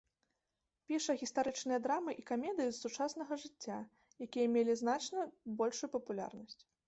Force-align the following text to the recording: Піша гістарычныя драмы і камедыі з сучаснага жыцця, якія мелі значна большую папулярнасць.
Піша 0.91 1.15
гістарычныя 1.19 1.79
драмы 1.85 2.11
і 2.21 2.25
камедыі 2.29 2.71
з 2.71 2.79
сучаснага 2.83 3.33
жыцця, 3.45 3.77
якія 4.29 4.47
мелі 4.57 4.73
значна 4.83 5.29
большую 5.61 5.89
папулярнасць. 5.97 6.61